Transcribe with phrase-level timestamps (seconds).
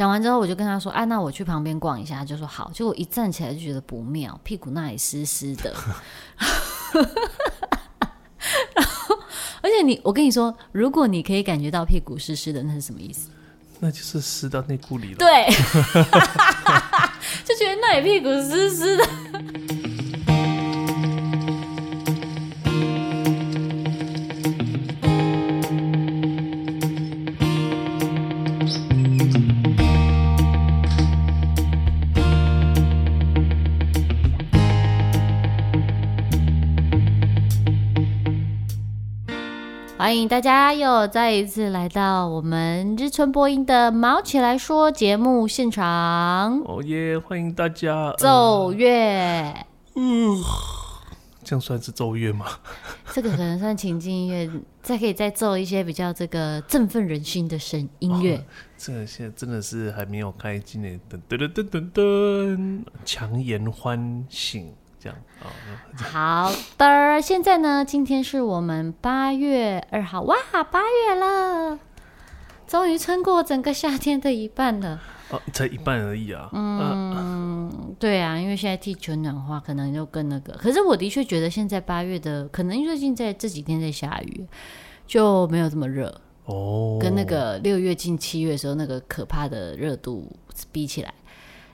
[0.00, 5.74] 讲完之后，我就跟他说：“啊，那我去旁边逛一下。”他就说：“好。”结果一站起来就觉得不妙，屁股那里湿湿的。
[8.74, 9.14] 然后，
[9.60, 13.28] 而且你，我跟你说，如果你可以感觉到屁股湿湿的，那是什么意思？
[13.78, 15.18] 那就是湿到内裤里了。
[15.18, 15.46] 对，
[17.44, 19.06] 就觉得那里屁股湿湿的。
[40.10, 45.84] 欢迎大家又再一次来到我们日村播音的《毛起来说》节目现场。
[46.64, 47.16] 哦耶！
[47.16, 48.12] 欢迎大家。
[48.18, 49.54] 奏乐，
[49.94, 50.36] 嗯，
[51.44, 52.46] 这样算是奏乐吗？
[53.14, 54.50] 这个可能算情境音乐，
[54.82, 58.36] 再可以再奏一些比较这个振奋人心的声音乐。
[58.36, 58.42] 哦，
[58.76, 64.74] 这个现在真的是还没有开机呢，噔噔噔噔噔噔，强颜欢醒。
[65.02, 65.18] 这样
[65.96, 70.36] 好的，现在呢，今天是我们八月二号，哇，
[70.70, 71.78] 八月了，
[72.66, 75.00] 终于撑过整个夏天的一半了。
[75.30, 76.50] 哦，才一半而已啊。
[76.52, 80.52] 嗯，啊对啊，因为现在地球暖化，可能就跟那个。
[80.54, 84.46] 可是我的确觉得现在八月的，可能最近在这几天在下雨，
[85.06, 90.30] 就没有这么热哦，跟那个六月近七月的时候那个可怕的热度
[90.70, 91.14] 比起来。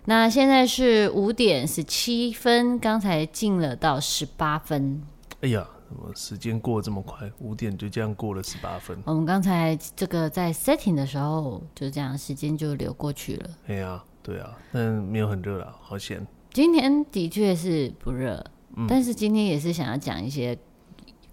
[0.09, 5.03] 那现在是五点十七分，刚才进了到十八分。
[5.41, 7.29] 哎呀，怎么时间过这么快？
[7.41, 8.97] 五点就这样过了十八分。
[9.05, 13.51] 我们刚才这个在 setting 的时候，就这样时间就流过去了。
[13.67, 16.25] 哎呀，对啊，但没有很热了，好险。
[16.53, 18.47] 今天的确是不热，
[18.77, 20.57] 嗯，但是今天也是想要讲一些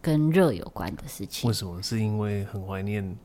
[0.01, 1.47] 跟热有关的事情。
[1.47, 1.79] 为什么？
[1.79, 3.15] 是因为很怀念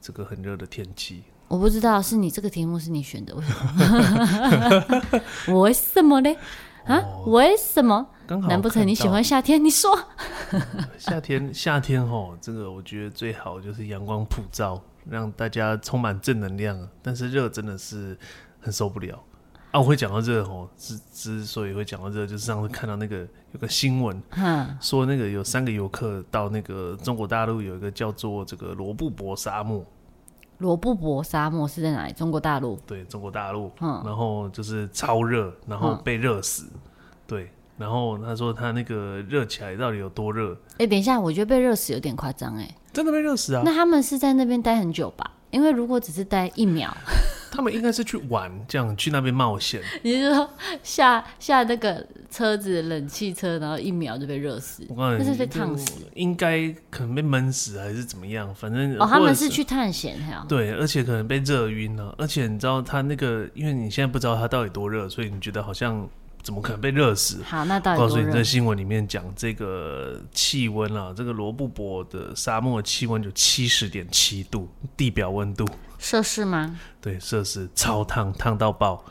[0.00, 1.22] 这个很热的天气。
[1.48, 3.52] 我不知道是你这个题目是你选的，为什
[5.48, 5.60] 么？
[5.62, 6.36] 为什么呢？
[6.86, 7.00] 啊？
[7.26, 8.06] 为什么？
[8.48, 9.64] 难不成你喜欢夏天？
[9.64, 9.96] 你说。
[10.98, 16.76] 夏天，夏天哦，这个我觉得最好就是阳光普照，让大家充满正能量。
[17.00, 18.18] 但是热真的是
[18.60, 19.22] 很受不了
[19.70, 19.78] 啊！
[19.78, 23.18] 我会讲到热哦，之之所以会讲到热，就是上次看到那个
[23.52, 29.84] 有个新闻，嗯说那个有三个游客到那个中国大陆有一个叫做这个罗布泊沙漠。
[30.58, 32.12] 罗布泊沙漠是在哪里？
[32.12, 32.78] 中国大陆。
[32.86, 33.70] 对，中国大陆。
[33.80, 36.64] 嗯，然后就是超热，然后被热死。
[36.72, 36.80] 嗯。
[37.26, 40.54] 对，然后他说他那个热起来到底有多热？
[40.74, 42.68] 哎、欸，等一下，我觉得被热死有点夸张哎。
[42.92, 43.62] 真的被热死啊？
[43.64, 45.32] 那他们是在那边待很久吧？
[45.56, 46.94] 因为如果只是待一秒。
[47.48, 49.80] 他们应该是去玩，这样去那边冒险。
[50.04, 50.50] 你是说
[50.82, 54.84] 下下那个车子冷气车，然后一秒就被热死？
[54.90, 56.02] 我告诉你，那是被烫死。
[56.14, 58.54] 应该可能被闷死还是怎么样？
[58.54, 62.14] 反正哦，他们是去探险，对，而且可能被热晕了。
[62.18, 66.06] 而且你知道他那个，因为你现在不知道他到底多热，所以你觉得好像
[66.46, 67.42] 怎么可能被热死？
[67.42, 67.96] 好，那到？
[67.98, 75.66] 告诉你，在新闻里面讲这个气温啊，这个罗布泊的沙漠气温就七十点七度，地表温度。
[75.98, 76.78] 摄氏吗？
[77.00, 79.04] 对，摄氏超烫，烫到爆。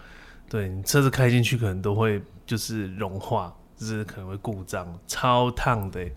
[0.50, 6.08] 对，你车子开进去可能都会就是融化，就是可能会故障，超烫的。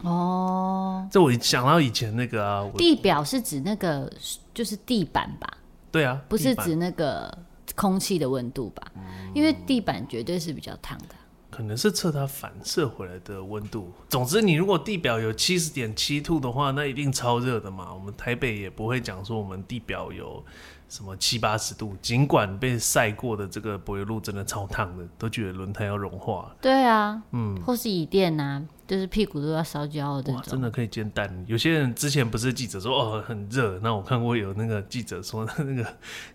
[0.00, 4.10] 哦，这我想到以前那个啊，地表是指那个
[4.54, 5.46] 就是地板吧？
[5.90, 7.36] 对啊，不是指那个
[7.74, 8.92] 空气的温度吧？
[9.34, 11.14] 因为地板绝对是比较烫的。
[11.50, 13.92] 可能是测它反射回来的温度。
[14.08, 17.92] 总之，你如果地表有七十点七度的话，那一定超热的嘛。
[17.92, 20.42] 我们台北也不会讲说我们地表有
[20.92, 26.54] 什么七八十度，尽管被晒过的这个柏油路真的超烫的，都觉得轮胎要融化。
[26.60, 28.62] 对啊，嗯，或是椅垫呐。
[28.86, 31.44] 就是屁股都要烧焦的，哇，真的可以煎蛋。
[31.46, 35.86] 有些人之前不是记者说哦很热，那我看过有那个记者说那个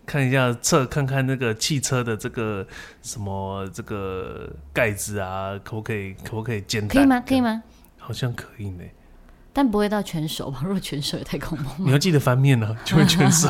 [0.04, 2.66] 看一下测看看那个汽车的这个
[3.00, 6.96] 什么这个盖子啊，可不可以可不可以煎蛋？
[6.96, 7.20] 可以吗？
[7.20, 7.62] 可以吗？
[7.96, 8.82] 好像可以呢，
[9.52, 10.60] 但不会到全熟吧？
[10.66, 11.84] 如果全熟也太恐怖。
[11.84, 13.48] 你要记得翻面呢、啊， 就会全熟。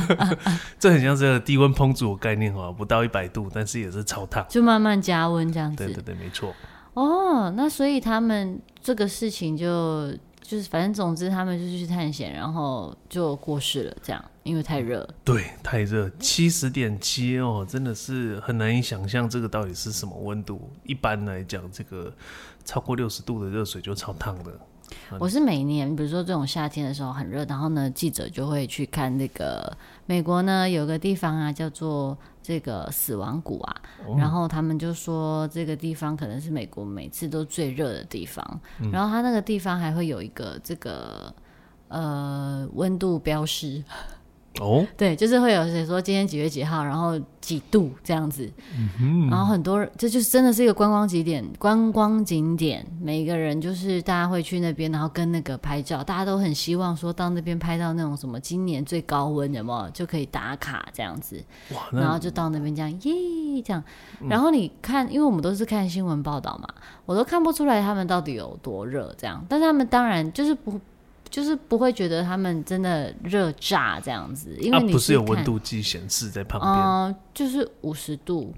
[0.78, 5.84] 这很像这个低温烹煮的概念哦，不到一百度，但是也是超烫，就慢慢加温这样子。
[5.84, 6.54] 对对对，没错。
[6.94, 10.12] 哦，那所以他们这个事情就
[10.42, 15.08] 就是反正总之他们就去探险，然后就过世了，这样因为太热。
[15.24, 20.68] 对，太热，七十点七哦，真的是很难以想象这个到底是什么温度。
[20.82, 22.12] 一般来讲，这个
[22.64, 24.50] 超过六十度的热水就超烫的。
[25.18, 29.76] 我是每年，比如说这种夏天的时候很热，然后呢，记者就会去看那个
[30.06, 33.76] 美国呢有个地方啊，叫做这个死亡谷啊，
[34.06, 41.32] 哦，然后他们就说这个地方可能是美国每次都最热的地方，嗯，然后它那个地方还会有一个这个
[41.88, 43.82] 呃温度标识。
[44.58, 49.30] 哦，对，就是会有谁说今天几月几号，然后几度这样子，嗯、哼。
[49.30, 59.90] 然后很多人，这就是真的是一个观光景点，观光景点，每个人就是大家会去那边，然后跟那个拍照，大家都很希望说到那边拍到那种什么今年最高温，有没有？
[59.90, 61.42] 就可以打卡这样子，
[61.72, 63.82] 哇，然后就到那边这样耶这样，
[64.28, 66.68] 然后你看，因为我们都是看新闻报道嘛，
[67.06, 70.78] 我都看不出来他们到底有多热这样，但是他们当然就是不。
[71.30, 78.52] 就是不会觉得他们真的热炸这样子，因为你、啊、不是有温度计显示在旁边，嗯、呃，就是五十度。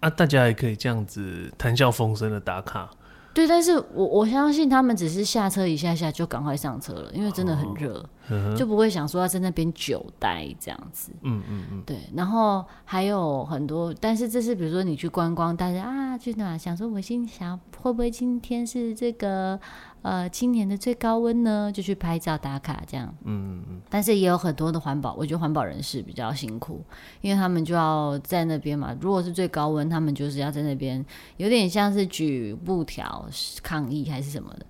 [0.00, 2.90] 啊，大家也可以这样子谈笑风生的打卡。
[3.32, 11.10] 对，但是我我相信他们只是下车一下下就赶快上车了，因为真的很热，哦、就不会想说要在那边久待这样子。
[11.22, 11.98] 嗯嗯嗯，对。
[12.14, 19.58] 然后还有很多，但是这是比如说你去观光，大家啊去哪想说，我心想会不会今天是这个。
[20.06, 23.12] 呃，今年的最高温呢，就去拍照打卡这样。
[23.24, 26.80] 嗯嗯，但是也有很多的环保，我觉得环保人士比较辛苦，
[27.20, 28.96] 因为他们就要在那边嘛。
[29.00, 31.04] 如果是最高温，他们就是要在那边，
[31.38, 33.28] 有点像是举布条
[33.64, 34.66] 抗议还是什么的。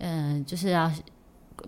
[0.00, 0.92] 嗯、呃，就是要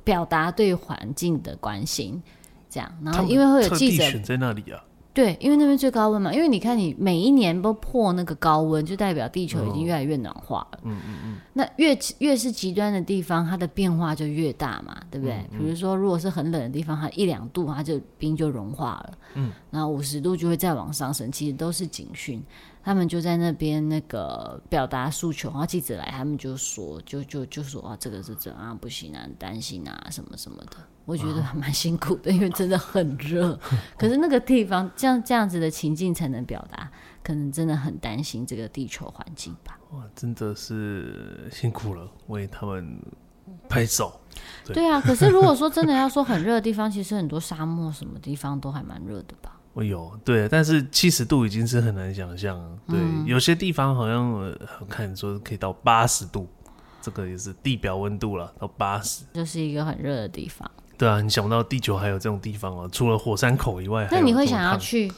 [0.04, 2.22] 表达对环境的关心，
[2.68, 2.98] 这样。
[3.02, 4.84] 然后因为会有记者选在那里啊。
[5.16, 10.80] 对，因为那边最高温嘛，因为你看，你每一年都破那个高温，就代表地球已经越来越暖化了。
[10.82, 11.36] 嗯嗯嗯。
[11.54, 15.36] 那越越是极端的地方，它的变化就越大嘛，对不对？
[15.36, 19.18] 嗯嗯、比如说，如果是很冷的地方，它一两度，它就冰就融化了。
[19.36, 19.50] 嗯。
[19.70, 22.42] 然后五十度就会再往上升，其实都是警讯。
[22.84, 30.76] 他们就在那边那个表达诉求，然后记者来，他们就说，就就就说啊，这个是怎样不行啊，担心啊，什么什么的。
[31.06, 33.58] 我觉得还蛮辛苦的，因为真的很热。
[33.96, 36.90] 可是那个地方这样这样子的情境才能表达，
[37.22, 39.78] 可能真的很担心这个地球环境吧。
[39.92, 43.00] 哇，真的是辛苦了，为他们
[43.68, 44.20] 拍手。
[44.64, 49.52] 对，对啊，可是如果说真的要说很热的地方，其实很多沙漠什么地方都还蛮热的吧？
[49.74, 52.58] 我有，对，但是七十度已经是很难想象。
[52.88, 54.52] 对，嗯、有些地方好像我
[54.88, 56.48] 看说可以到八十度，
[57.00, 60.68] 这个也是地表温度了，到八十，就是一个很热的地方。
[60.98, 62.88] 对啊，你想不到地球还有这种地方啊！
[62.90, 65.12] 除了火山口以外，那你会想要去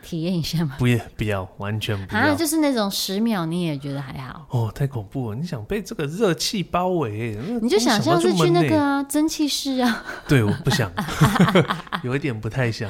[0.00, 0.76] 体验一下吗？
[0.78, 2.20] 不要，不要，完全不要。
[2.20, 4.46] 啊，就是那种十秒你也觉得还好？
[4.50, 5.36] 哦，太恐怖了！
[5.36, 10.04] 你想被这个热气包围，你就想象是去那个啊，蒸汽室啊。
[10.28, 10.90] 对，我不想，
[12.04, 12.88] 有一点不太想，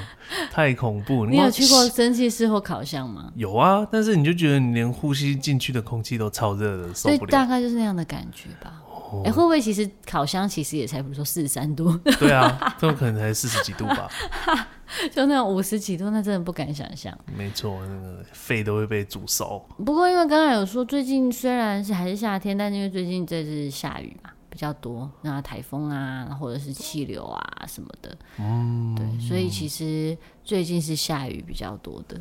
[0.52, 1.25] 太恐怖。
[1.25, 3.32] 你有去过蒸汽室或烤箱吗？
[3.35, 7.17] 有啊，但是你就觉得你连呼吸进去的空气都超热的，受不了。
[7.19, 8.82] 所以大概就是那样的感觉吧。
[9.25, 11.96] 哎、欸，会不会其实烤箱其实也才比如说四十三度？
[12.19, 14.08] 对啊，这种可能才四十几度吧。
[15.12, 17.16] 就那种五十几度，那真的不敢想象。
[17.37, 19.62] 没错，那个肺都会被煮熟。
[19.84, 28.16] 不过因为刚刚有说，最近虽然是还是夏天，但是因为最近这是下雨嘛，比较多，那台风啊，或者是气流啊什么的。
[28.38, 32.19] 嗯，对，所以其实最近是下雨比较多的。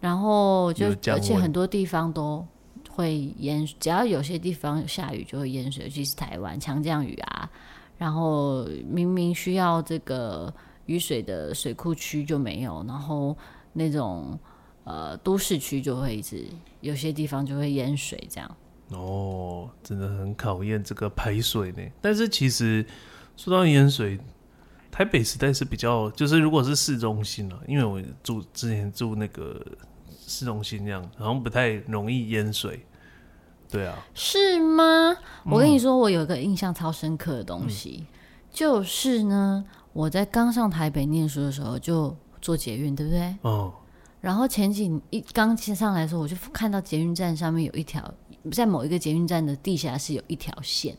[0.00, 2.46] 然后就而且很多地方都。
[2.96, 7.50] 会淹，只要有些地方下雨就会淹水，尤其是台湾强降雨啊。
[7.98, 10.52] 然后明明需要这个
[10.86, 13.36] 雨水的水库区就没有，然后
[13.74, 14.38] 那种
[14.84, 16.46] 呃都市区就会一直
[16.80, 18.56] 有些地方就会淹水，这样。
[18.88, 21.82] 哦，真的很考验这个排水呢。
[22.00, 22.84] 但是其实
[23.36, 24.18] 说到淹水，
[24.90, 29.62] 台北时代是比较，就是如果是市中心了，因为我住之前住那个。
[30.28, 32.84] 市中心那样好像不太容易淹水，
[33.70, 35.16] 对啊，是吗？
[35.44, 38.06] 我跟你说，我有一个印象超深刻的东西，嗯、
[38.50, 43.36] 就是呢，我在刚上台北念书的时候就坐捷运，对不对？
[43.42, 43.72] 哦。
[44.20, 48.02] 然后前几一刚骑上来的时候，我就看到捷运站上面有一条，
[48.52, 50.96] 在某一个捷运站的地下室有一条线，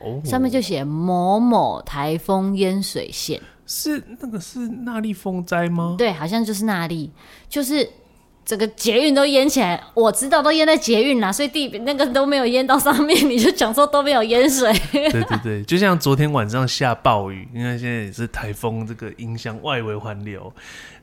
[0.00, 5.94] 哦，上面就写某某台风淹水线，是那个是那莉风灾吗？
[5.98, 7.10] 对，好像就是那莉，
[7.48, 7.88] 就是。
[8.46, 14.72] 这个捷运都淹起来，我知道都淹在捷运啦，所以地那个都没有淹到上面，你就讲说都没有淹水。
[14.92, 20.52] 对对对，就像昨天晚上下暴雨，因为现在也是台风这个影响外围环流，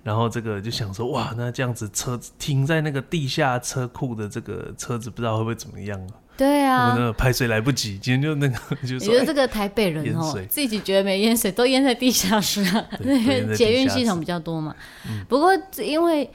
[0.03, 6.15] 然后这个就想说哇，那这样子车子停在那个地下车库的这个车子不知道会不会怎么样啊？
[6.37, 8.57] 对啊，那个排水来不及，今天就那个
[8.87, 14.73] 就是，你觉得这个台北人哦，欸、自己觉得没淹水，都淹在地下室啊，那个捷运系统比较多嘛。
[15.09, 15.51] 嗯、不过
[15.83, 16.29] 因为。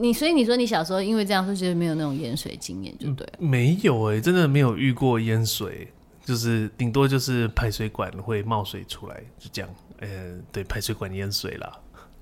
[0.00, 3.32] 你所以你说你小时候因为这样，就觉得没有那种淹水经验，就对了。
[3.38, 5.92] 没有哎、欸，真的没有遇过淹水，
[6.24, 9.70] 就是顶多就是排水管会冒水出来，就这样。
[9.98, 10.08] 呃，
[10.50, 11.70] 对，排水管淹水啦。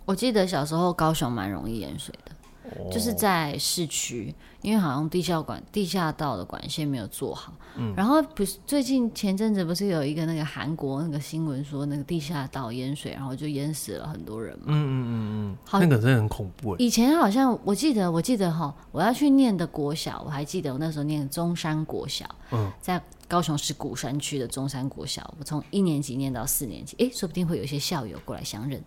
[0.05, 2.33] 我记得小时候高雄蛮容易淹水的。
[2.79, 7.53] 哦、就是在市区，因为好像地下管、地下道的管线没有做好。
[7.77, 14.65] 嗯，然后不是最近前阵子不是有一个那个韩国那个新闻说那个地下道淹水，然后就淹死了很多人嘛。
[14.69, 16.77] 嗯嗯嗯嗯，好那个真的很恐怖。
[16.79, 28.83] 以前好像我记得，我记得哈，我要去念的国小，我还记得我那时候念中山国小，嗯，在高雄市鼓山区的中山国小，我从一年级念到四年级，哎，说不定会有一些校友过来相认。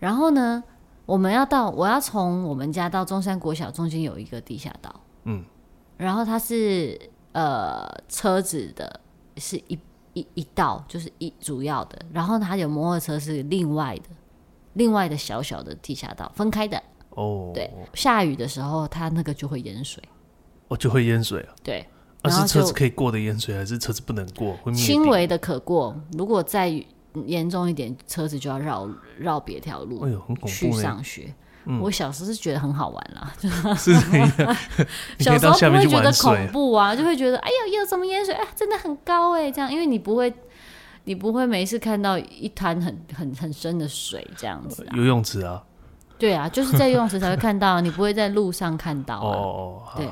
[0.00, 0.62] 然后呢，
[1.08, 5.42] 我们要到，我要从我们家到中山国小中间有一个地下道，嗯，
[5.96, 7.00] 然后它是
[7.32, 9.00] 呃车子的
[9.38, 9.78] 是一
[10.12, 14.10] 一一道，就是一主要的，然后它有摩托车是另外的，
[14.74, 16.78] 另外的小小的地下道分开的。
[17.08, 20.04] 哦，对，下雨的时候它那个就会淹水，
[20.68, 21.86] 哦，就会淹水啊，对，
[22.22, 24.54] 那是车子可以过的淹水，还是车子不能过？
[24.74, 26.84] 轻微的可过，如果在。
[27.26, 28.88] 严重一点，车子就要绕
[29.18, 31.34] 绕别条路，哎呦，很恐怖，去上学。
[31.70, 33.30] 嗯、我小时候是觉得很好玩啦，
[33.76, 34.56] 是这样。
[35.18, 38.32] 小时候不会觉得恐怖啊，就会觉得哎呀，有什么淹水？
[38.32, 40.32] 哎，真的很高哎，这样，因为你不会，
[41.04, 44.96] 你不会每次看到一滩很很很深的水这样子、啊。
[44.96, 45.62] 游泳池啊？
[46.18, 49.28] 对啊，就是在游泳池才会看到，你不会在路上看到、啊。
[49.36, 50.08] 哦，对。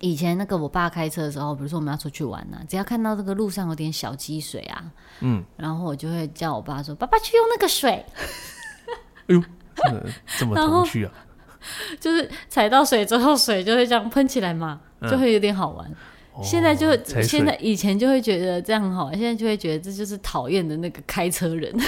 [0.00, 4.84] 以前那个我爸开车的时候，比如说我们要出去玩呢、啊，只要看到这个路上有点小积水啊，
[5.20, 7.90] 嗯，然后我就会叫我爸说：“爸爸去用那个水。”
[9.28, 9.42] 哎呦，
[10.38, 11.12] 这么童趣啊！
[12.00, 15.88] 就是踩到水之后，水就会这样喷起来嘛，就会有点好玩。
[16.36, 21.74] 嗯、现在就、哦、现在以前就会觉得这样好玩，现在就会觉得这就是讨厌的那个开车人。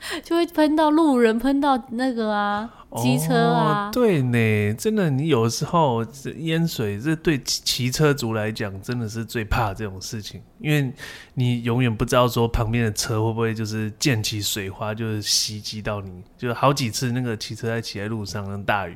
[0.22, 3.88] 就会喷到路人，喷到那个啊，机车啊。
[3.88, 6.04] 哦，对呢，真的，你有时候
[6.36, 10.92] 淹水，这对骑车族来讲真的是最怕这种事情，因为
[11.34, 18.94] 你永远不知道说旁边的车会不会就是溅起水花，就是袭击到你，就好几次那个骑车在骑在路上，那大雨。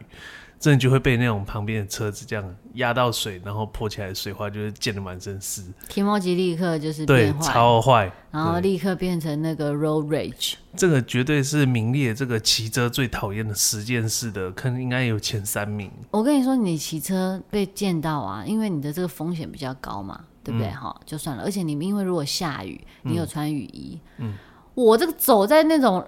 [0.62, 5.61] 真的就会被那种旁边的车子这样压到水，然后泼起来的水花就是溅得满身湿。
[5.88, 10.54] 提莫吉立刻就是变坏，超坏，然后立刻变成那个 road rage。
[10.76, 15.90] 这个绝对是名列这个骑车最讨厌的十件事的，可能应该有前三名。
[16.12, 20.71] 我跟你说，你骑车被溅到啊，因为你的这个风险比较高嘛，对不对？
[20.71, 21.42] 哈、嗯，就算了。
[21.42, 24.31] 而且你们因为如果下雨，你有穿雨衣，嗯。
[24.31, 24.38] 嗯
[24.75, 26.05] 我这个走在那种，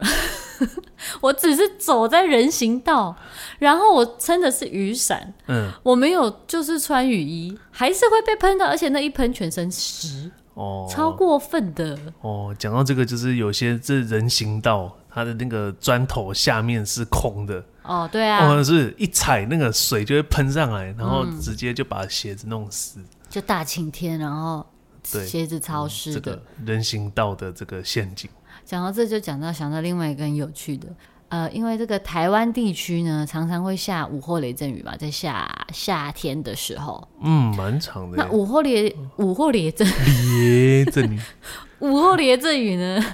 [1.21, 3.15] 我只是走在人行道，
[3.59, 11.99] 然后我撑的是雨伞，嗯，我没有就是穿雨衣，还是会被喷到，而且那一喷全身湿，哦，超过分的。
[12.23, 24.65] 哦，讲到这个，就是有些这人行道，它的那个砖头下面是空的，哦，对啊，或者是一踩那个水就会喷上来，然后直接就把鞋子弄湿，嗯，就大晴天，然后
[25.03, 28.31] 鞋子潮湿的，嗯，这个人行道的这个陷阱。
[28.65, 30.89] 讲到这就讲到想到另外一个很有趣的，
[31.29, 38.17] 呃，因为这个台湾地区呢，常常会下午后雷阵雨嘛，在夏夏天的时候，嗯，蛮长的。
[38.17, 41.21] 那午后雷午后雷阵雷阵雨，
[41.81, 43.05] 午后雷阵雨呢，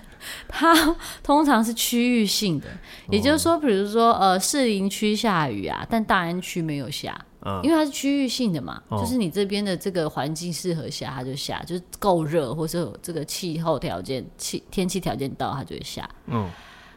[0.49, 2.67] 它通常是区域性的，
[3.09, 7.19] 也就是说，比如说呃，士林区下雨啊，但大安区没有下。
[7.43, 16.09] 嗯，因为它是区域性的嘛，哦、就是你这边的这个环境适合下，它就下，就是够热，或者有这个气候条件、气天气条件到，它就会下。
[16.27, 16.49] 嗯，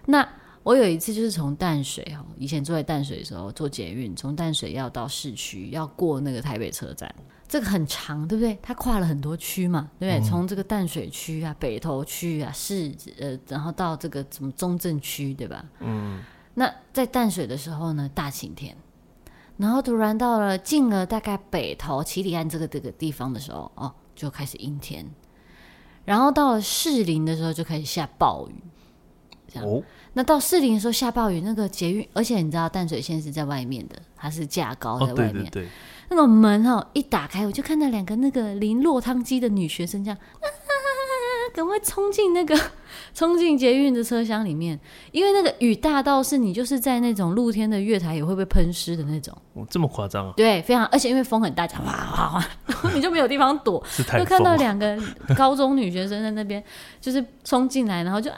[0.05, 0.27] 那
[0.63, 7.13] 我有一次就是从淡水哈，以前住在淡水的时候坐捷运，从淡水要到市区，要过那个台北车站，
[7.47, 8.57] 这个很长，对不对？
[8.61, 10.29] 它跨了很多区嘛，对不对？
[10.29, 15.65] 从、嗯、这个淡水区啊、北投区啊、市呃，然后到这个什么中正区，对吧？
[15.79, 16.21] 嗯，
[16.53, 18.75] 那在淡水的时候呢，大晴天。
[19.57, 25.05] 然后突然到了进了大概北投七里岸这个这个地方的时候，哦，就开始阴天。
[26.05, 28.55] 然后到了士林的时候就开始下暴雨。
[29.47, 29.83] 这样，哦、
[30.13, 35.45] 那到士林的时候下暴雨，那个捷运，而且你知道淡水线是在外面的，它是架高在外面。
[35.45, 35.67] 哦、对对对，
[36.09, 40.17] 那个门哈、哦、一打开，我就看到两个那个淋落汤鸡的女学生这样。
[41.53, 42.57] 赶快冲进那个，
[43.13, 44.79] 冲进捷运的车厢里面，
[45.11, 49.35] 因为那个雨大到是你就是在那种露天的月台也会被喷湿的那种。
[49.53, 50.33] 哦，这么夸张啊？
[50.35, 53.83] 对，非常，而且因为风很大，哗哗哗， 你就没有地方躲，
[54.17, 54.97] 就看到两个
[55.37, 56.63] 高中女学生在那边，
[56.99, 58.37] 就是冲进来，然后就啊，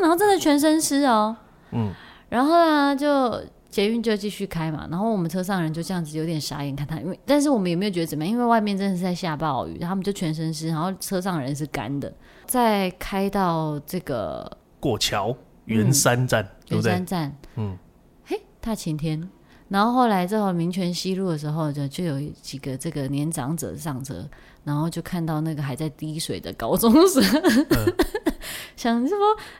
[0.00, 1.36] 然后真的全身湿哦。
[1.72, 1.90] 嗯，
[2.30, 3.40] 然后呢就。
[3.70, 12.12] 捷运就继续开嘛，然后我们车上人就这样子有点傻眼看他，因为但是我们也没有觉得怎么样，因为外面真的是在下暴雨，他们就全身湿，然后车上人是干的。
[12.46, 15.34] 再开到这个过桥
[15.66, 17.78] 圆山站，圆、嗯、山站，嗯，
[18.24, 19.30] 嘿，大晴天。
[19.68, 24.28] 然后后来这会民权西路的时候，就就有几个这个年长者上车，
[24.64, 27.22] 然后就看到那个还在滴水的高中生，
[27.70, 27.94] 嗯、
[28.76, 29.18] 想说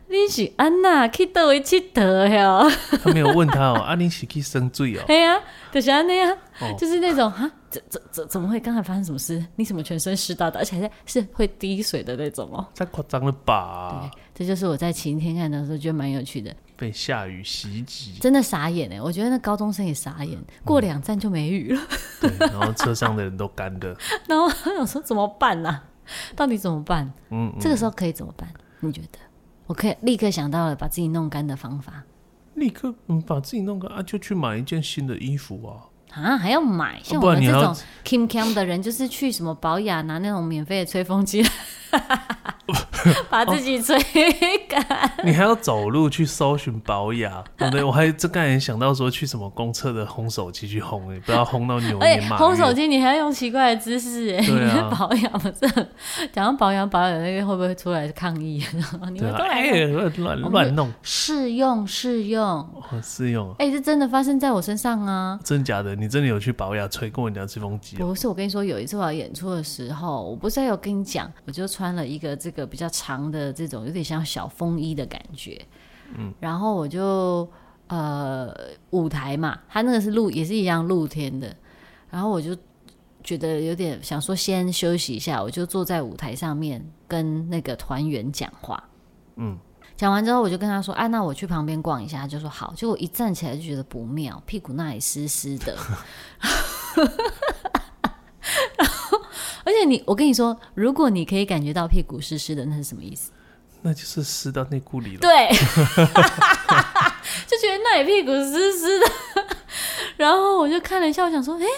[0.09, 2.63] 你是安娜去倒位佚佗呀？
[3.03, 5.03] 他没有问他哦，啊，你是去生醉哦？
[5.07, 5.43] 对呀、啊，
[5.73, 6.37] 就是安那样，
[6.79, 8.61] 就是那种哈，怎怎怎怎么会？
[8.61, 9.45] 刚才发生什么事？
[9.57, 12.67] 你怎么全身湿哒哒，而且还是会滴水的那种哦？
[12.75, 14.11] 太夸张了吧？
[14.35, 16.55] 对，这就是我在晴天看的时候觉得蛮有趣的。
[16.81, 18.99] 被下雨袭击，真的傻眼哎！
[18.99, 21.83] 我觉得那高中生也傻眼，过两站就没雨了。
[22.23, 23.95] 对，然后车上的人都干的。
[24.27, 24.47] 然后
[24.79, 25.85] 我说怎么办呢、啊？
[26.35, 27.13] 到底怎么办？
[27.29, 28.49] 嗯，这个时候可以怎么办？
[28.81, 29.19] 你觉得？
[29.67, 32.03] 我可以立刻想到了把自己弄干的方法。
[32.55, 35.85] 立刻嗯，把自己弄干啊，就去买一件新的衣服啊。
[36.13, 36.99] 啊，还要买？
[37.05, 41.45] 像我们这种 Kim Kim 的人，就是去什么保养拿那种免费的吹风机。
[43.31, 43.99] 把自己吹
[44.69, 47.83] 干、哦，你还要走路去搜寻保养，对不对？
[47.85, 52.39] 我还这刚才想到说去什么公厕的烘手机去烘，哎，不要烘到牛年嘛。
[52.39, 54.43] 烘手机你还要用奇怪的姿势，哎，
[54.91, 55.89] 保养不是？
[56.33, 58.65] 讲到保养，保养那边会不会出来抗议？
[59.13, 59.71] 你们都来
[60.17, 62.69] 乱乱弄，试用试用
[63.03, 65.39] 试用，哎，这真的发生在我身上啊！
[65.45, 65.95] 真假的？
[65.95, 67.97] 你真的有去保养吹过人家吹风机？
[67.97, 75.61] 不是，我跟你说，有一次我要演出的时候，我不是有跟你讲，我就穿了一个这个比较长的这种有点像小风衣的感觉，
[76.17, 77.49] 嗯，然后我就
[77.87, 78.55] 呃
[78.91, 81.57] 舞台嘛，他那个是露也是一样露天的，
[82.11, 82.57] 然后我就
[83.25, 88.83] 觉得有点想说先休息一下，我就坐在舞台上面跟那个团员讲话，
[89.37, 89.57] 嗯，
[89.97, 95.77] 讲完之后我就跟他说，啊，那我去旁边逛一下，他就说好，结果一站起来就觉得不妙，屁股那里湿湿的。
[99.81, 103.31] 而且你，我跟你说，如果你可以感觉到屁股湿湿的，那是什么意思？
[103.81, 105.21] 那就是湿到内裤里了。
[105.21, 105.49] 对，
[107.49, 109.07] 就觉得那里屁股湿湿的。
[110.19, 111.69] 然后我就看了一下，我想说，哎、欸，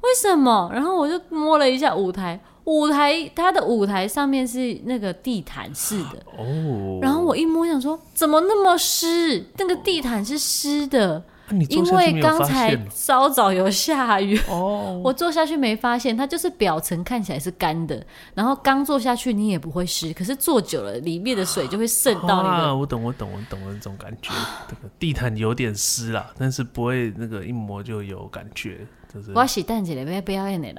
[0.00, 0.68] 为什么？
[0.72, 6.98] 然后我就摸了一下舞台，舞台它的舞台上面是那个地毯式的哦。
[7.00, 9.46] 然后我一摸，想说，怎么那么湿？
[9.56, 11.22] 那个地毯是湿的。
[11.68, 18.04] 因为刚才稍早有下雨哦， 我坐下去没发现，它就是表层看起来是干的，
[18.34, 22.64] 然后刚坐下去你也不会湿，可是坐久了里面的水就会渗到那个。
[22.64, 24.32] 啊，我懂，我懂，我懂了这种感觉。
[24.68, 28.86] 这个地毯有点湿啦，但是不会那个一摸就有感觉。
[29.12, 30.76] 就是我是等一个要表演的人。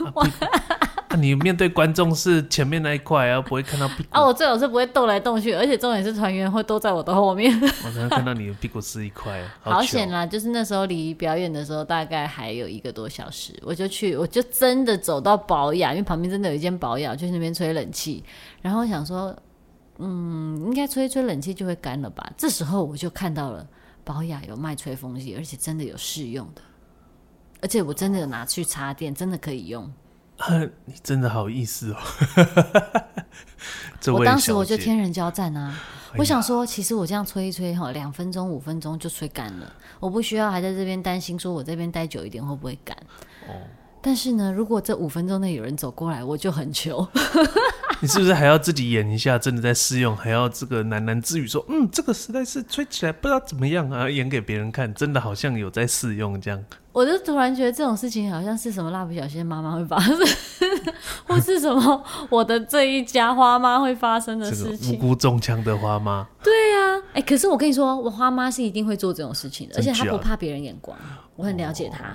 [0.00, 4.22] 那、 啊、你面对观众是前面那一块啊，不会看到屁股啊。
[4.22, 7.50] 我最好是不会动来动去，而且重点是团员会都在我的后面。
[7.84, 9.42] 我才会看到你的屁股是一块。
[9.60, 10.26] 好险啦！
[10.26, 18.22] 就是那时候离表演的时候大概还有一个多小时，我就去，我就真的走到保雅，因为旁边真的有一间保雅，就去那边吹冷气。
[18.60, 19.34] 然后我想说，
[19.98, 22.30] 嗯，应该吹一吹冷气就会干了吧？
[22.36, 23.66] 这时候我就看到了
[24.04, 26.60] 保雅有卖吹风机，而且真的有试用的，
[27.62, 29.90] 而且我真的有拿去插电，真的可以用。
[30.38, 31.98] 啊、 你真的好意思哦！
[34.12, 35.78] 我当时我就天人交战啊！
[36.16, 42.96] 我想说，其实我这样吹一吹哈，两分钟、五分钟就吹干了，我不需要还在这边担心说我这边待久一点会不会干。
[43.48, 43.52] 哦。
[44.00, 47.06] 但是呢，如果这五分钟内有人走过来，我就很糗。
[48.00, 49.36] 你是不是还要自己演一下？
[49.36, 56.64] 真的在试用，还要这个喃喃自语说：“嗯，这个实在是吹起来不知道怎么样啊！”演给别人看，真的好像有在试用这样。
[56.92, 60.16] 我就突然觉得这种事情好像是什么蜡笔小新妈妈会发生，
[61.26, 64.94] 或是什么我的这一家花妈会发生的事情。
[64.94, 66.26] 无辜中枪的花妈。
[66.42, 66.52] 对
[67.18, 70.96] 哎、欸，可是我跟你说，我花妈是一定会做这种事情的，而且她不怕别人眼光。
[71.34, 72.14] 我很了解她。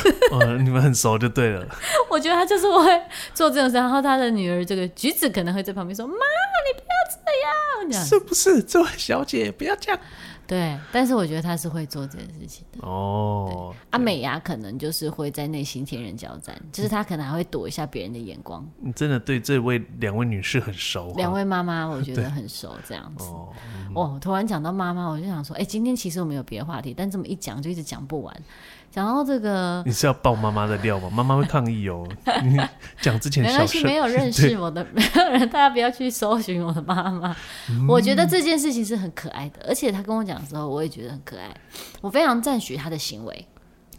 [0.64, 1.66] 你们很熟就对了。
[2.08, 3.02] 我觉得她就是会
[3.34, 8.62] 做这种事，然后她的女儿这个橘子可能会在旁边说：“妈，你不要这样。”是不是？
[8.62, 10.00] 这位小姐不要这样。
[10.48, 13.74] 对，但是我觉得他是会做这件事情的哦。
[13.90, 18.66] 阿美牙可能就是会在内心天人交战，就是他可能还会躲一下别人的眼光。
[18.80, 21.12] 你真的对这位两位女士很熟？
[21.16, 23.24] 两位妈妈，我觉得很熟，这样子。
[23.24, 23.52] 哦，
[23.94, 28.34] 哦，突然讲到妈妈，我就想说，哎，今天其实我们有别的话题，但这么一讲就一直讲不完。
[28.90, 31.10] 讲到这个，你是要爆妈妈的料吗？
[31.10, 32.08] 妈妈会抗议哦。
[32.42, 32.58] 你
[33.00, 37.36] 讲之前没关系，没有认识我的 没有人，大家不要去搜寻我的妈妈。
[37.70, 37.86] 嗯。
[37.86, 41.54] 我觉得这件事情是很可爱的，而且他跟我讲的时候，我也觉得很可爱。
[42.00, 43.46] 我非常赞许他的行为。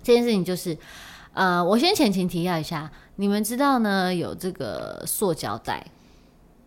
[0.01, 0.77] 这件事情就是，
[1.33, 5.85] 呃，我先前情提要一下，你们知道呢，有这个塑胶袋。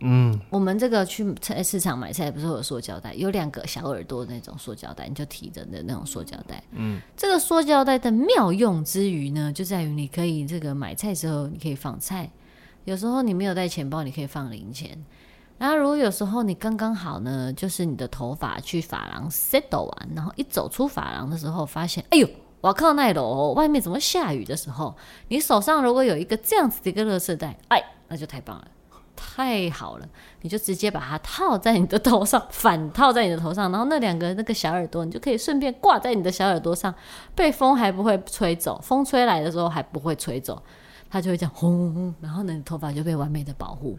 [0.05, 6.63] 嗯，我们这个去菜市场买菜不是会有塑胶袋，有两个小耳朵的那种塑胶袋，你就提着的那种塑胶袋。
[6.73, 12.31] 嗯，这个塑胶袋的妙用之余呢，就在于你可以这个买菜时候你可以放菜，
[12.85, 15.03] 有时候你没有带钱包，你可以放零钱。
[15.59, 22.29] 然后如果有时候你刚刚好呢，就是你的头发去发廊 settle 完，然后一走出发廊的时候，发现哎呦，
[22.61, 24.97] 我靠那楼外面怎么下雨的时候，
[25.29, 28.67] 你手上如果有一个这样子的一个垃圾袋，哎，那就太棒了。
[29.25, 30.09] 太好了，
[30.41, 36.93] 你就直接把它套在你的头上，反套在你的头上，然后那两个那个小耳朵，你就可以顺便挂在你的小耳朵上，
[37.35, 40.61] 被风还不会吹走，风吹来的时候还不会吹走，
[41.09, 43.97] 它就会这样轰轰轰，然后呢，你头发就被完美的保护。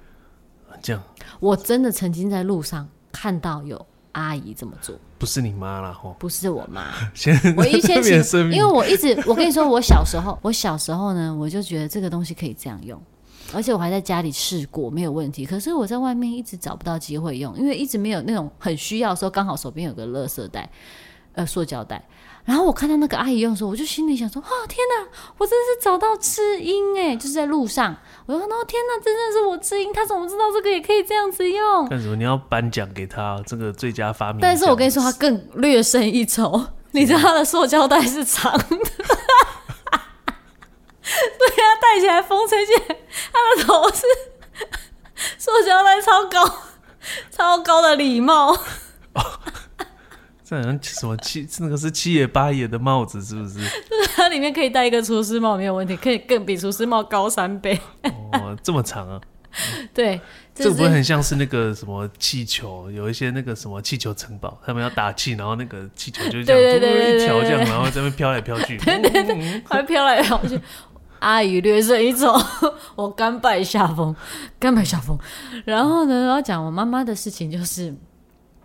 [0.82, 1.02] 这样，
[1.40, 8.04] 我真的曾经在路上看到有阿姨这么做，不是你妈啦吼，不是我妈， 先我以前
[8.52, 13.02] 因为我一直，我跟你说，我小时候，我小时候呢，我就觉得这个东西可以这样用。
[13.54, 15.46] 而且我还在家里试过，没有问题。
[15.46, 20.70] 可是我在外面一直找不到机会用，因为一直没有那种很需要的时候，刚好手边有个垃圾袋，
[21.34, 22.04] 呃，塑胶袋。
[22.46, 27.16] 然后我看到那个阿姨用的时候，我就心里想说：哦，天哪，我真的是找到知音哎！
[27.16, 31.88] 就是在路上，我就看到天哪，真的是我知音，他怎么知道这个也可以这样子用？
[31.88, 32.18] 干什么？
[32.18, 34.42] 你要颁奖给他这个最佳发明？
[34.42, 36.62] 但是我跟你说，他更略胜一筹。
[36.92, 38.66] 你知道他的塑胶袋是长的。
[41.38, 42.98] 对呀、啊，戴起来风吹起来，
[43.32, 44.06] 他的头是
[45.38, 46.62] 塑胶袋，超高、
[47.30, 48.54] 超高的礼帽。
[48.54, 49.22] 哦，
[50.44, 53.56] 这好像什么七，那个是七爷八爷的帽子，是不是？
[53.56, 57.80] 就是它里面可以戴一个厨师帽，没有问题，可以更比厨师帽高三倍。
[58.04, 59.22] 哦，这么长啊！
[59.94, 60.20] 对，
[60.56, 62.90] 这不会很像是那个什么气球？
[62.90, 66.80] 有一些那个什么气球城堡，他们要打气，然后那个气球就这样一
[67.24, 70.60] 条这样，然后在那边飘来飘去，对对对，还飘来飘去。
[71.24, 72.34] 阿姨略胜一筹，
[72.96, 74.14] 我甘拜下风，
[74.60, 75.18] 甘拜下风。
[75.64, 77.96] 然后呢，然后讲我妈妈的事情，就是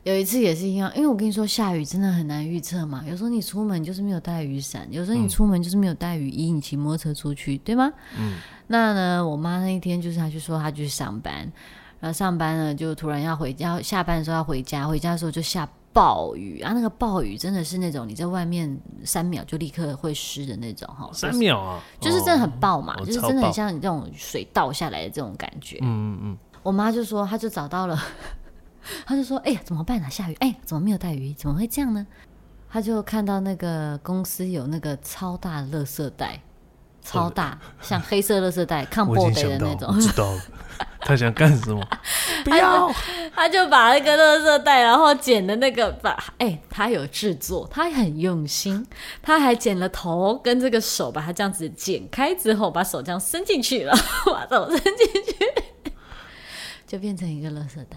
[0.02, 3.04] 有一次也是一样，因为我跟你说下雨真的很难预测嘛。
[3.08, 7.90] 有时候你出门就是没有带雨伞，有时候你出门就是没有带雨衣，你骑摩托车出去，对吗？
[8.18, 8.34] 嗯。
[8.66, 11.50] 那呢，我妈那一天就是她就说她去上班，
[12.00, 15.68] 然后上班呢就突然要回家，下班的时候要回家，回家的时候就下。
[15.98, 16.72] 暴雨啊！
[16.72, 21.10] 那个暴雨真的是那种你在外面三秒就立刻会湿的那种哈。
[21.12, 25.78] 三秒啊，就是真的很暴嘛，哦、就是真的很像你这种水倒下来的这种感觉。
[25.82, 26.38] 嗯嗯嗯。
[26.62, 28.00] 我妈就说，她就找到了，
[29.04, 30.08] 她就说：“哎呀，怎么办啊？
[30.08, 31.34] 下雨，哎，怎么没有带雨衣？
[31.34, 32.06] 怎么会这样呢？”
[32.70, 36.40] 她就看到那个公司有那个超大的垃圾袋，
[37.10, 39.98] 超大，像黑色垃圾袋，抗破的那种。
[40.00, 40.42] 知道了。
[41.00, 41.80] 他想干什么？
[42.44, 42.94] 不要他，
[43.34, 48.84] 他就把那个垃圾袋，然后剪的那个把，哎、欸，他有制作，他很用心，
[49.22, 53.92] 他还剪了头跟这个手，把它这样子剪开之后，把手这样伸进去了，
[54.26, 55.92] 把手伸进去，
[56.86, 57.96] 就变成一个垃圾袋。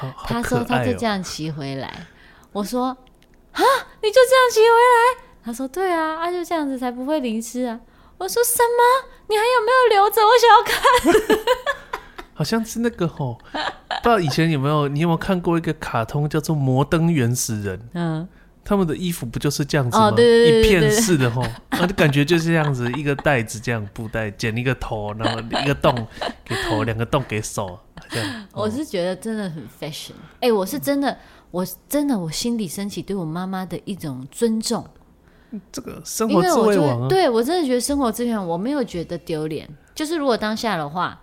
[0.00, 2.06] 哦、他说他就这样骑回来，
[2.52, 3.62] 我说啊，
[4.02, 5.24] 你就这样骑回来？
[5.44, 7.80] 他说对啊，他就这样子才不会淋湿啊。
[8.18, 9.08] 我说什么？
[9.28, 10.20] 你还有没有留着？
[10.22, 11.46] 我想要看。
[12.34, 17.78] 好像是那个吼，不知道以前有没有你有没有看过一个卡通叫做《摩登原始人》？
[17.92, 18.26] 嗯，
[18.64, 20.06] 他们的衣服不就是这样子吗？
[20.08, 21.44] 哦、对对对对，一片式的吼，
[21.80, 25.94] 我就感觉就是这样子，一个袋子这样布袋剪一个头，然后一个洞
[26.44, 28.46] 给头，两个洞给手，这样。
[28.52, 30.12] 我是觉得真的很 fashion。
[30.36, 31.16] 哎、欸，我是真的，
[31.50, 34.88] 我真的，我心里升起对我妈妈的一种尊重。
[35.70, 39.68] 这个生活智慧王、啊，对我真的觉得生活智慧王，我没有觉得丢脸。
[39.94, 41.18] 就是如果当下的话。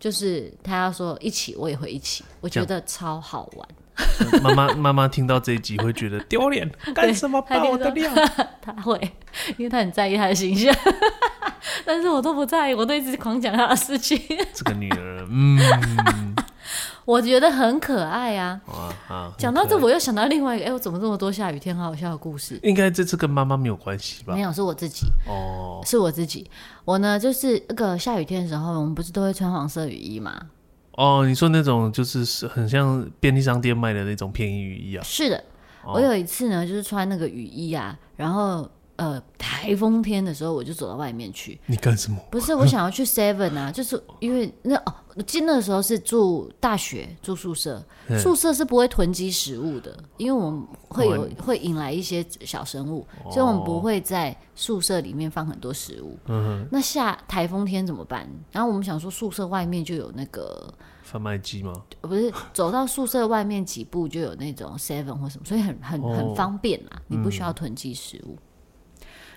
[0.00, 4.42] 就是他要说一起，我也会一起，我觉得超好玩。
[4.42, 8.12] 妈妈妈妈听到这一集会觉得丢脸， 干什么爆我的料？
[8.60, 9.00] 他会，
[9.56, 10.74] 因为他很在意他的形象，
[11.86, 14.20] 但是我都不在意，我都一直狂讲他的事情。
[14.52, 16.33] 这个女儿，嗯。
[17.04, 18.60] 我觉得很可爱啊！
[19.08, 22.58] 啊，讲到这，我又想到另外一个，哎、欸，我怎么这么多下雨天好好笑的故事？
[22.62, 24.34] 应该这次跟妈妈没有关系吧？
[24.34, 25.06] 没有，是我自己。
[25.26, 26.48] 哦，是我自己。
[26.84, 30.34] 我呢，就是那个下雨天的时候，我们不是都会穿黄色雨衣吗？
[30.92, 35.02] 哦，你说那种就是很像便利商店卖的那种便宜雨衣啊？
[35.04, 35.44] 是的，
[35.84, 38.68] 我有一次呢，就是穿那个雨衣啊，然后。
[38.96, 41.60] 呃，台风天的时候，我就走到外面去。
[41.66, 42.18] 你干什么？
[42.30, 47.84] 不是，我想要去 Seven 啊，就是因为那哦，我记得那时候是住大学住宿舍，
[48.22, 56.16] 宿舍是不会囤积食物的，因为我们会有会引来一些小生物，所以我们不会在宿舍里面放很多食物。
[56.26, 58.28] 嗯，那下台风天怎么办？
[58.52, 61.72] 然后我们想说，宿舍外面就有那个贩卖机吗？
[62.00, 68.38] 不是，走到宿舍外面几步就有那种 Seven 或什么，所以很很很方便啦，你不需要囤积食物。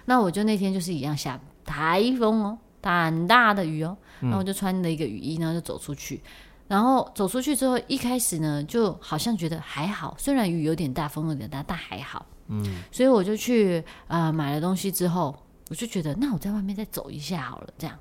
[0.10, 6.22] 那我就那天就是一样下台风哦，大很大的雨哦，然后我就穿了一个雨衣，然后就走出去，
[6.70, 15.36] 然后走出去之后，一开始呢就好像觉得还好，虽然雨有点大，风有点大，但还好，嗯，所以我就去啊、呃、买了东西之后，
[15.70, 17.96] 我就觉得那我在外面再走一下好了，这样。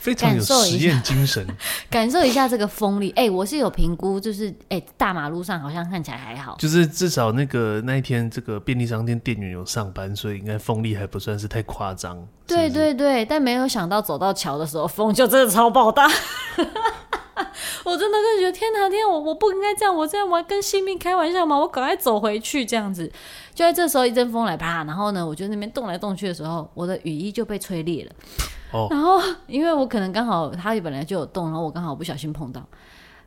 [0.00, 1.46] 非常有实验精神，
[1.90, 3.10] 感受一下这个风力。
[3.10, 12.26] 哎、欸，我是有评估，就是哎、欸，大马路上好像看起来还好，就是至少那个那一天，这个便利商店店员有上班，所以应该风力还不算是太夸张。
[12.46, 16.10] 对对对，但没有想到走到桥的时候，风就真的超爆大。
[17.82, 21.58] 我真的就觉得天哪，天哪，我我不应该这样，我这样玩跟性命开玩笑吗？
[21.58, 23.06] 我赶快走回去，这样子。
[23.54, 28.12] 就在这时候，一阵风来，啪，然后呢，我就那边动来动去的时候，我的雨衣就被吹裂了。
[28.72, 32.66] 哦，然后因为我可能刚好它本来就有洞，然后我刚好不小心碰到，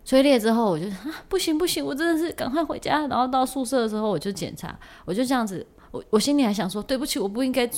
[0.06, 3.08] 吹裂之后，我就啊，不行不行，我真的是赶快回家。
[3.08, 5.66] 然后到宿舍的时候，我就检查，我就这样子。
[5.92, 7.70] 我我心里还想说，对不起，我不应该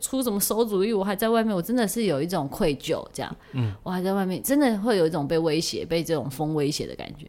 [0.00, 7.28] 出什么馊主意，我还在外面，我真的是有一种愧疚，这样，嗯，我还在外面，真的会有一种被威胁、被这种风威胁的感觉。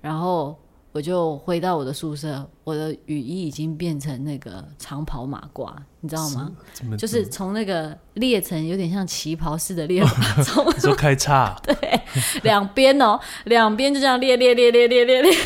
[0.00, 0.58] 然后
[0.92, 6.50] 我就回到我的宿舍，我的雨衣已经变成那个长袍马褂，你知道吗？
[6.96, 10.02] 就是从那个裂成有点像旗袍似的裂，
[10.44, 12.00] 从你说开叉， 对，
[12.42, 15.32] 两边哦，两边就这样裂裂裂裂裂裂裂。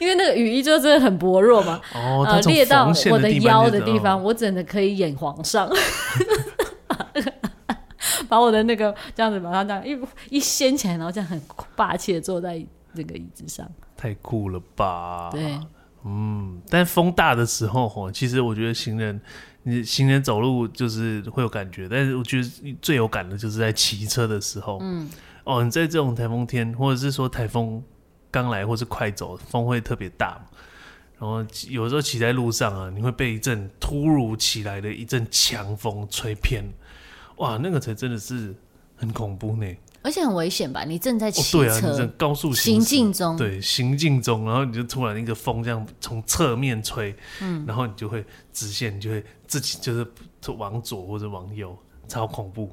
[0.00, 5.68] 因为那个雨衣就真的很薄弱嘛，哦，呃，裂到我的腰的地方，我真的可以演皇上，
[8.28, 9.98] 把我的那个这样子把它这样一
[10.36, 11.40] 一掀起来，然后这样很
[11.74, 15.30] 霸气的坐在那个椅子上，太酷了吧？
[15.30, 15.58] 对，
[16.04, 19.20] 嗯，但风大的时候吼，其实我觉得行人，
[19.62, 25.08] 你行人走路就是会有感觉，但是我觉得最有感的就是在骑车的时候，嗯，
[25.44, 27.82] 哦，你在这种台风天，或者是说台风。
[28.28, 30.38] 刚来或是快走，风会特别大，
[31.18, 36.62] 然后有时候骑在路上啊，你会被一阵突如其来的一阵强风吹偏，
[37.36, 38.54] 哇，那个才真的是
[38.94, 39.66] 很恐怖呢，
[40.06, 40.84] 而且很危险吧？
[40.84, 50.06] 你正在骑车，哦、对啊，你正高速行进中，对，行进中，然后你就突然一个风这样从侧面吹，嗯，然后你就会直线，你就会自己就是
[50.56, 52.70] 往左或者往右，超恐怖。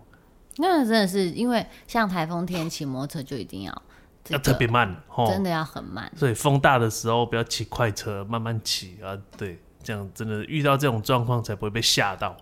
[0.58, 3.82] 那真的是因为像台风天骑摩托车就一定要。
[4.30, 4.96] 要特别慢，
[5.28, 6.10] 真的要很慢。
[6.16, 9.18] 所以风大的时候不要骑快车，慢慢骑啊。
[9.36, 12.38] 对，这样真的遇到这种状况才不会被吓到。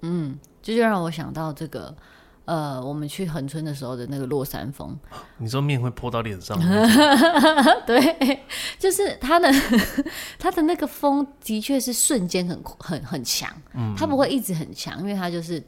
[0.00, 1.94] 嗯，这就让我想到这个，
[2.48, 4.98] 呃，我们去横村的时候的那个落山风。
[5.36, 6.58] 你说面会泼到脸上？
[7.86, 8.40] 对，
[8.80, 9.52] 就是它的
[10.38, 15.62] 它的那个风的确是瞬间很很很强，嗯，它不会一直很强，因为它就是。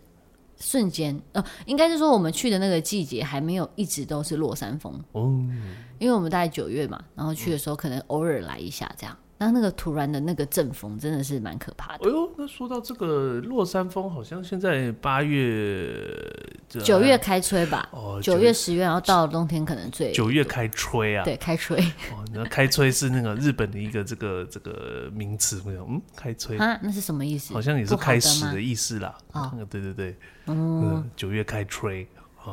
[0.63, 5.23] 瞬间，呃，应该是说我们去的那个季节还没有一直都是落山风，哦，
[5.99, 9.17] 因为我们大概九月嘛，然后去的时候可能偶尔来一下这样。
[9.41, 12.07] 那那个突然的那个阵风真的是蛮可怕的。
[12.07, 15.99] 哎呦，那说到这个落山风，好像现在八月、
[16.69, 17.89] 九月开吹吧？
[17.91, 21.25] 哦，九月、十月，然后到了冬天可能最九月开吹啊？
[21.25, 21.79] 对，开吹。
[22.13, 25.87] 哦，那开吹是那个日本的一个这个这个名词没有？
[25.89, 27.55] 嗯，开吹啊，那是什么意思？
[27.55, 29.17] 好像也是开始的意思啦。
[29.33, 30.15] 啊，对对对，
[30.49, 32.07] 嗯，九月开吹，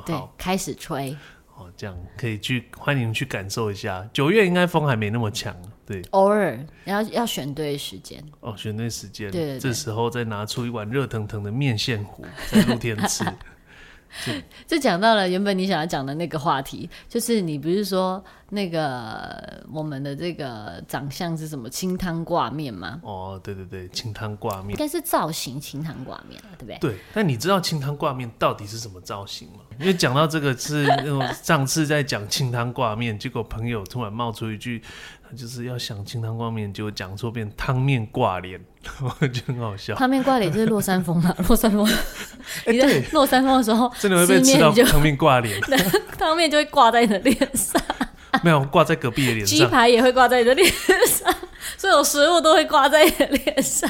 [0.06, 1.18] 对，开始吹。
[1.58, 4.08] 哦，这样可以去欢迎去感受一下。
[4.14, 5.54] 九月应该风还没那么强，
[5.88, 6.02] 对。
[6.12, 8.24] 偶尔要要选对时间。
[8.42, 9.32] 哦，选对时间。
[9.32, 13.24] 对，对，对，这时候再拿出一碗热腾腾的面线糊，在露天吃。
[14.68, 23.00] 就讲到了原本你想要讲的那个话题，就是你不是说那个我们的这个长相是什么清汤挂面吗？
[23.04, 26.78] 哦，对对对，清汤挂面应该是造型清汤挂面，对不对？
[26.80, 29.60] 对，但你知道清汤挂面到底是什么造型吗？
[29.80, 34.82] 因为讲到这个是那种上次在讲清汤挂面，结果朋友突然冒出一句。
[35.36, 38.64] 就是要想清汤挂面，结果讲错变汤面挂脸，
[39.22, 39.94] 我觉得很好笑。
[39.96, 41.88] 汤面挂脸就是落山风嘛，落山风。
[42.66, 45.60] 你在落山风的时候，真的会被吃到汤面挂脸，
[46.18, 47.82] 汤面就会挂在你的脸上。
[48.44, 50.70] 没有挂在隔壁的脸上，鸡排也会挂在你的脸
[51.08, 51.34] 上，
[51.78, 53.90] 所有食物都会挂在你的脸上。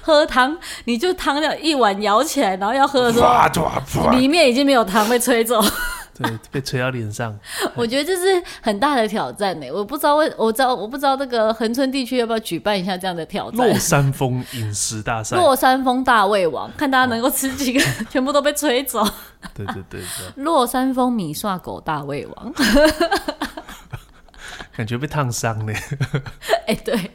[0.00, 5.62] 喝汤，你就汤要一碗舀起来，然后要喝的时候，里面已经没有汤被吹走。
[6.22, 7.38] 对， 被吹到脸上。
[7.74, 9.70] 我觉得这是很大的挑战呢。
[9.70, 13.68] 我不知道为，我知道我不知道那个恒春地区要不要举办一下这样的挑战。
[13.68, 19.02] 落山风饮食大赛，落山风大胃王，看大家能够吃几个，哦、 全部都被吹走。
[19.54, 22.52] 对对对，对，落山风米刷狗大胃王，
[24.76, 25.72] 感觉被烫伤呢。
[26.66, 27.10] 哎、欸，对。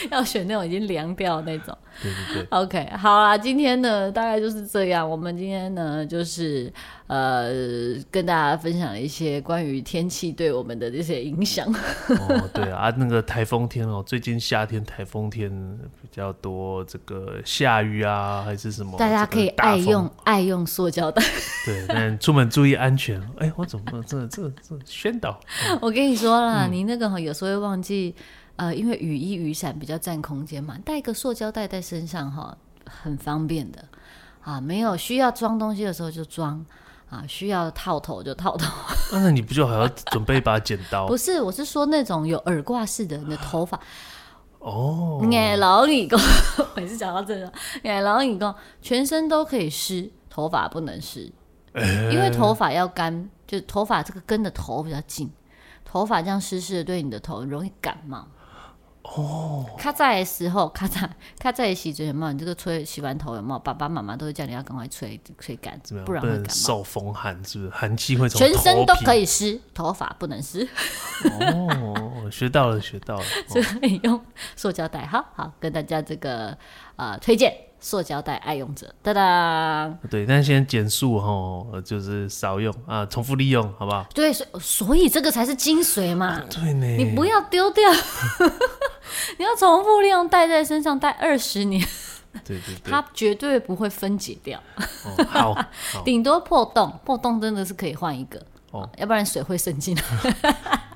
[0.10, 1.76] 要选那种已经凉掉的那种。
[2.02, 2.46] 对对对。
[2.50, 5.08] OK，好啦，今天呢大概就是这样。
[5.08, 6.72] 我们今天呢就是
[7.08, 7.50] 呃
[8.10, 11.66] 跟大家分享一些关于天气对我们的这些影响。
[12.08, 15.50] 哦，对啊，那个台风天哦，最近夏天台风天
[16.00, 18.96] 比较多，这个下雨啊还是什么？
[18.96, 21.22] 大家可以爱用爱用塑胶袋。
[21.66, 23.20] 对，但出门注意安全。
[23.38, 25.38] 哎、欸，我怎么这这这宣导？
[25.82, 28.14] 我跟你说啦，嗯、你那个有时候会忘记。
[28.60, 33.82] 呃，因为雨衣、雨伞比较占空间嘛，带一个塑胶袋在身上哈，很方便的
[34.42, 34.60] 啊。
[34.60, 36.62] 没有需要装东西的时候就装
[37.08, 38.70] 啊，需要套头就套头。
[39.16, 41.06] 那你不就还要准备一把剪刀？
[41.06, 43.80] 不是，我是说那种有耳挂式的，你的头发
[44.58, 45.24] 哦。
[45.32, 46.20] 哎，老李公，
[46.76, 47.50] 每次讲到这个，
[47.82, 51.32] 哎，老李公，全身都可以湿，头发不能湿。
[51.72, 55.30] 欸、因为头发要干，就是头发这个根的头比较近，
[55.82, 58.28] 头发这样湿湿的，对你的头容易感冒。
[59.02, 61.08] 哦，卡在的时候，卡在
[61.38, 62.32] 卡在洗嘴有没有？
[62.32, 63.58] 你这个吹洗完头有没有？
[63.58, 66.48] 爸爸妈妈都会叫你要赶快吹吹干，不然会感冒。
[66.48, 67.70] 受风寒是不是？
[67.70, 70.68] 寒气会从全身都可以湿，头发不能湿。
[71.40, 73.24] 哦，学到了，学到了。
[73.48, 74.20] 所以用
[74.54, 76.56] 塑胶袋，好好跟大家这个
[77.00, 77.52] 呃推荐。
[77.82, 79.90] 塑胶袋爱用者，哒哒。
[80.10, 84.04] 对，但先减速哈，就是少用啊，重复利用，好不好？
[84.14, 86.26] 对，所所以这个才是精髓嘛。
[86.26, 87.90] 啊、对呢，你不要丢掉，
[89.38, 91.82] 你要重复利用，带在身上带二十年。
[92.44, 94.60] 对对对， 它绝对不会分解掉。
[94.76, 95.64] 哦、好，
[96.04, 98.38] 顶多破洞，破洞真的是可以换一个
[98.72, 100.02] 哦，要不然水会渗进来。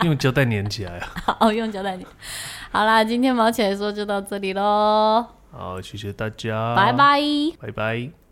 [0.02, 1.08] 用胶带粘起来啊。
[1.40, 2.04] 好，用胶带粘。
[2.70, 5.24] 好啦，今天毛起来说就到这里喽。
[5.56, 7.20] 好，谢谢大家，拜拜，
[7.60, 8.23] 拜拜。